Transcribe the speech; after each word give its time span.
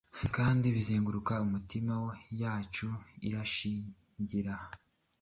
Kandi 0.35 0.65
bizenguruka 0.75 1.33
imitima 1.45 1.95
yacu 2.41 2.87
irashingira 3.27 4.53